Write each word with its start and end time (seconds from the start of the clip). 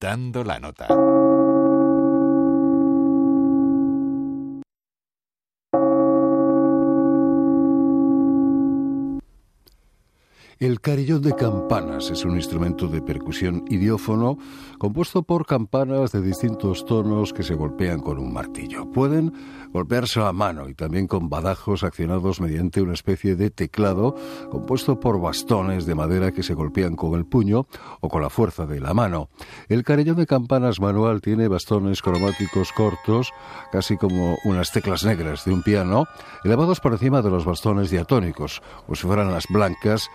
Dando 0.00 0.42
la 0.42 0.58
nota. 0.58 0.86
El 10.60 10.82
carillón 10.82 11.22
de 11.22 11.34
campanas 11.34 12.10
es 12.10 12.22
un 12.22 12.36
instrumento 12.36 12.86
de 12.86 13.00
percusión 13.00 13.64
idiófono 13.70 14.36
compuesto 14.76 15.22
por 15.22 15.46
campanas 15.46 16.12
de 16.12 16.20
distintos 16.20 16.84
tonos 16.84 17.32
que 17.32 17.42
se 17.42 17.54
golpean 17.54 18.00
con 18.00 18.18
un 18.18 18.30
martillo. 18.30 18.84
Pueden 18.90 19.32
golpearse 19.72 20.20
a 20.20 20.30
mano 20.34 20.68
y 20.68 20.74
también 20.74 21.06
con 21.06 21.30
badajos 21.30 21.82
accionados 21.82 22.42
mediante 22.42 22.82
una 22.82 22.92
especie 22.92 23.36
de 23.36 23.48
teclado 23.48 24.14
compuesto 24.50 25.00
por 25.00 25.18
bastones 25.18 25.86
de 25.86 25.94
madera 25.94 26.30
que 26.30 26.42
se 26.42 26.52
golpean 26.52 26.94
con 26.94 27.14
el 27.14 27.24
puño 27.24 27.66
o 28.02 28.10
con 28.10 28.20
la 28.20 28.28
fuerza 28.28 28.66
de 28.66 28.80
la 28.80 28.92
mano. 28.92 29.30
El 29.70 29.82
carillón 29.82 30.16
de 30.16 30.26
campanas 30.26 30.78
manual 30.78 31.22
tiene 31.22 31.48
bastones 31.48 32.02
cromáticos 32.02 32.70
cortos, 32.72 33.32
casi 33.72 33.96
como 33.96 34.36
unas 34.44 34.72
teclas 34.72 35.06
negras 35.06 35.46
de 35.46 35.54
un 35.54 35.62
piano, 35.62 36.04
elevados 36.44 36.80
por 36.80 36.92
encima 36.92 37.22
de 37.22 37.30
los 37.30 37.46
bastones 37.46 37.88
diatónicos, 37.88 38.60
o 38.88 38.94
si 38.94 39.06
fueran 39.06 39.32
las 39.32 39.46
blancas 39.48 40.10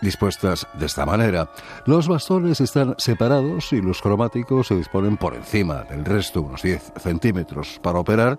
dispuestas 0.00 0.66
de 0.74 0.86
esta 0.86 1.06
manera. 1.06 1.50
Los 1.84 2.08
bastones 2.08 2.60
están 2.60 2.94
separados 2.98 3.72
y 3.72 3.80
los 3.80 4.02
cromáticos 4.02 4.68
se 4.68 4.76
disponen 4.76 5.16
por 5.16 5.34
encima 5.34 5.84
del 5.84 6.04
resto, 6.04 6.42
unos 6.42 6.62
10 6.62 6.92
centímetros. 6.98 7.78
Para 7.82 7.98
operar, 7.98 8.38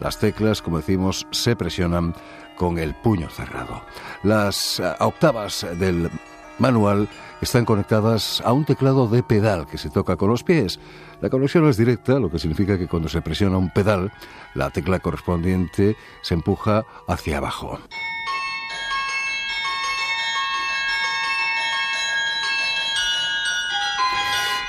las 0.00 0.18
teclas, 0.18 0.62
como 0.62 0.78
decimos, 0.78 1.26
se 1.30 1.56
presionan 1.56 2.14
con 2.56 2.78
el 2.78 2.94
puño 2.94 3.28
cerrado. 3.28 3.82
Las 4.22 4.80
eh, 4.80 4.92
octavas 5.00 5.66
del 5.78 6.10
manual 6.58 7.08
están 7.40 7.64
conectadas 7.64 8.40
a 8.44 8.52
un 8.52 8.64
teclado 8.64 9.08
de 9.08 9.22
pedal 9.22 9.66
que 9.66 9.78
se 9.78 9.90
toca 9.90 10.16
con 10.16 10.30
los 10.30 10.44
pies. 10.44 10.78
La 11.20 11.30
conexión 11.30 11.68
es 11.68 11.76
directa, 11.76 12.18
lo 12.18 12.30
que 12.30 12.38
significa 12.38 12.78
que 12.78 12.88
cuando 12.88 13.08
se 13.08 13.22
presiona 13.22 13.58
un 13.58 13.70
pedal, 13.70 14.12
la 14.54 14.70
tecla 14.70 15.00
correspondiente 15.00 15.96
se 16.22 16.34
empuja 16.34 16.84
hacia 17.08 17.38
abajo. 17.38 17.78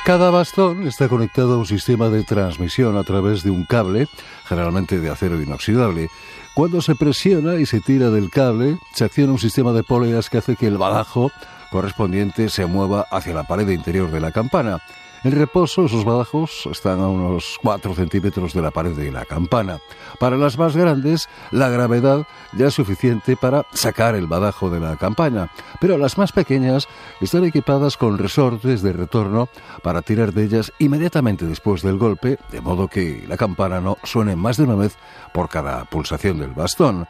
Cada 0.04 0.32
bastón 0.32 0.86
está 0.86 1.08
conectado 1.08 1.54
a 1.54 1.58
un 1.58 1.66
sistema 1.66 2.10
de 2.10 2.26
transmisión 2.26 2.98
a 2.98 3.06
través 3.06 3.42
de 3.42 3.52
un 3.52 3.64
cable, 3.64 4.10
generalmente 4.44 5.00
de 5.00 5.10
acero 5.10 5.42
inoxidable. 5.42 6.10
Cuando 6.54 6.82
se 6.82 6.94
presiona 6.94 7.56
y 7.56 7.66
se 7.66 7.80
tira 7.80 8.10
del 8.10 8.30
cable, 8.30 8.78
se 8.94 9.06
acciona 9.06 9.32
un 9.32 9.40
sistema 9.40 9.72
de 9.72 9.84
poleas 9.84 10.30
que 10.30 10.40
hace 10.40 10.58
que 10.58 10.68
el 10.68 10.78
badajo 10.78 11.32
correspondiente 11.72 12.50
se 12.50 12.66
mueva 12.66 13.08
hacia 13.12 13.34
la 13.34 13.48
pared 13.48 13.70
interior 13.70 14.12
de 14.12 14.20
la 14.20 14.34
campana. 14.34 14.82
En 15.24 15.32
reposo, 15.32 15.86
esos 15.86 16.04
badajos 16.04 16.68
están 16.70 17.00
a 17.00 17.08
unos 17.08 17.58
4 17.62 17.96
centímetros 17.96 18.54
de 18.54 18.62
la 18.62 18.72
pared 18.72 18.92
de 18.92 19.10
la 19.10 19.24
campana. 19.24 19.80
Para 20.20 20.36
las 20.36 20.58
más 20.58 20.76
grandes, 20.76 21.30
la 21.52 21.70
gravedad 21.70 22.28
ya 22.52 22.68
es 22.68 22.74
suficiente 22.74 23.38
para 23.38 23.66
sacar 23.72 24.16
el 24.16 24.28
badajo 24.28 24.70
de 24.70 24.82
la 24.82 24.98
campana, 24.98 25.50
pero 25.80 25.98
las 25.98 26.18
más 26.18 26.34
pequeñas 26.34 26.90
están 27.22 27.46
equipadas 27.46 27.96
con 27.96 28.18
resortes 28.18 28.82
de 28.82 28.92
retorno 28.92 29.48
para 29.82 30.02
tirar 30.02 30.34
de 30.34 30.44
ellas 30.44 30.74
inmediatamente 30.78 31.46
después 31.46 31.84
del 31.84 31.98
golpe, 31.98 32.38
de 32.52 32.60
modo 32.60 32.90
que 32.90 33.24
la 33.26 33.38
campana 33.38 33.80
no 33.80 33.98
suene 34.04 34.36
más 34.36 34.58
de 34.58 34.64
una 34.64 34.76
vez 34.76 34.98
por 35.34 35.48
cada 35.48 35.86
pulsación 35.86 36.40
del 36.40 36.52
bastón. 36.52 37.08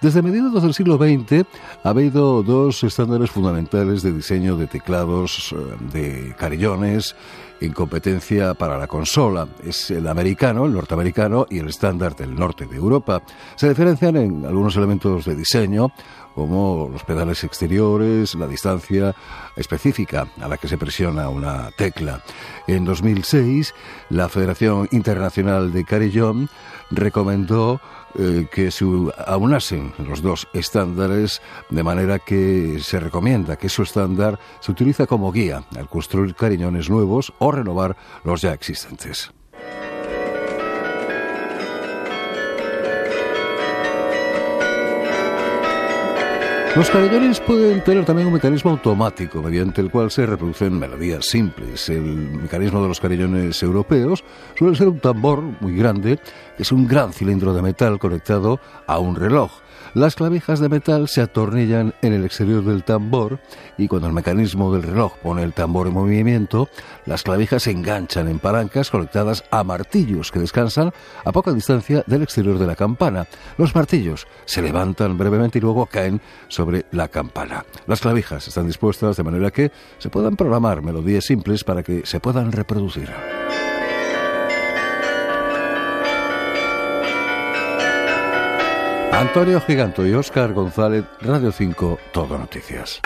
Desde 0.00 0.20
mediados 0.20 0.64
del 0.64 0.74
siglo 0.74 0.96
XX 0.96 1.46
ha 1.84 1.88
habido 1.88 2.42
dos 2.42 2.82
estándares 2.82 3.30
fundamentales 3.30 4.02
de 4.02 4.12
diseño 4.12 4.56
de 4.56 4.66
teclados 4.66 5.54
eh, 5.56 5.76
de 5.92 6.34
carillones 6.36 7.14
en 7.62 7.72
competencia 7.72 8.54
para 8.54 8.76
la 8.76 8.86
consola. 8.86 9.46
Es 9.64 9.90
el 9.90 10.08
americano, 10.08 10.66
el 10.66 10.72
norteamericano 10.72 11.46
y 11.48 11.58
el 11.58 11.68
estándar 11.68 12.16
del 12.16 12.34
norte 12.34 12.66
de 12.66 12.76
Europa. 12.76 13.22
Se 13.54 13.68
diferencian 13.68 14.16
en 14.16 14.44
algunos 14.44 14.76
elementos 14.76 15.24
de 15.24 15.36
diseño, 15.36 15.92
como 16.34 16.88
los 16.90 17.04
pedales 17.04 17.44
exteriores, 17.44 18.34
la 18.34 18.48
distancia 18.48 19.14
específica 19.54 20.26
a 20.40 20.48
la 20.48 20.56
que 20.56 20.66
se 20.66 20.78
presiona 20.78 21.28
una 21.28 21.70
tecla. 21.76 22.22
En 22.66 22.84
2006, 22.84 23.74
la 24.10 24.28
Federación 24.28 24.88
Internacional 24.90 25.72
de 25.72 25.84
Carillón 25.84 26.48
recomendó 26.90 27.80
eh, 28.18 28.46
que 28.52 28.70
se 28.70 28.84
aunasen 29.26 29.92
los 29.98 30.22
dos 30.22 30.48
estándares 30.52 31.40
de 31.70 31.82
manera 31.82 32.18
que 32.18 32.78
se 32.80 33.00
recomienda 33.00 33.56
que 33.56 33.68
su 33.68 33.82
estándar 33.82 34.38
se 34.60 34.72
utiliza 34.72 35.06
como 35.06 35.32
guía 35.32 35.64
al 35.76 35.88
construir 35.88 36.34
cariñones 36.34 36.90
nuevos 36.90 37.32
o 37.38 37.52
renovar 37.52 37.96
los 38.24 38.42
ya 38.42 38.52
existentes. 38.52 39.32
Los 46.74 46.88
carillones 46.88 47.38
pueden 47.38 47.84
tener 47.84 48.06
también 48.06 48.28
un 48.28 48.32
mecanismo 48.32 48.70
automático 48.70 49.42
mediante 49.42 49.82
el 49.82 49.90
cual 49.90 50.10
se 50.10 50.24
reproducen 50.24 50.78
melodías 50.78 51.26
simples. 51.26 51.90
El 51.90 52.02
mecanismo 52.02 52.80
de 52.80 52.88
los 52.88 52.98
carillones 52.98 53.62
europeos 53.62 54.24
suele 54.56 54.74
ser 54.74 54.88
un 54.88 54.98
tambor 54.98 55.42
muy 55.60 55.76
grande, 55.76 56.18
es 56.58 56.72
un 56.72 56.86
gran 56.86 57.12
cilindro 57.12 57.52
de 57.52 57.60
metal 57.60 57.98
conectado 57.98 58.58
a 58.86 58.98
un 58.98 59.16
reloj. 59.16 59.61
Las 59.94 60.14
clavijas 60.14 60.58
de 60.58 60.70
metal 60.70 61.06
se 61.06 61.20
atornillan 61.20 61.92
en 62.00 62.14
el 62.14 62.24
exterior 62.24 62.64
del 62.64 62.82
tambor 62.82 63.40
y 63.76 63.88
cuando 63.88 64.08
el 64.08 64.14
mecanismo 64.14 64.72
del 64.72 64.84
reloj 64.84 65.18
pone 65.18 65.42
el 65.42 65.52
tambor 65.52 65.86
en 65.86 65.92
movimiento, 65.92 66.70
las 67.04 67.22
clavijas 67.22 67.64
se 67.64 67.72
enganchan 67.72 68.26
en 68.28 68.38
palancas 68.38 68.90
conectadas 68.90 69.44
a 69.50 69.62
martillos 69.64 70.32
que 70.32 70.38
descansan 70.38 70.92
a 71.26 71.32
poca 71.32 71.52
distancia 71.52 72.04
del 72.06 72.22
exterior 72.22 72.58
de 72.58 72.66
la 72.66 72.74
campana. 72.74 73.26
Los 73.58 73.74
martillos 73.74 74.26
se 74.46 74.62
levantan 74.62 75.18
brevemente 75.18 75.58
y 75.58 75.60
luego 75.60 75.84
caen 75.84 76.22
sobre 76.48 76.86
la 76.90 77.08
campana. 77.08 77.66
Las 77.86 78.00
clavijas 78.00 78.48
están 78.48 78.66
dispuestas 78.66 79.18
de 79.18 79.24
manera 79.24 79.50
que 79.50 79.72
se 79.98 80.08
puedan 80.08 80.36
programar 80.36 80.80
melodías 80.80 81.26
simples 81.26 81.64
para 81.64 81.82
que 81.82 82.06
se 82.06 82.18
puedan 82.18 82.50
reproducir. 82.50 83.10
Antonio 89.22 89.60
Giganto 89.60 90.04
y 90.04 90.12
Óscar 90.14 90.52
González, 90.52 91.04
Radio 91.20 91.52
5, 91.52 91.96
Todo 92.12 92.36
Noticias. 92.36 93.00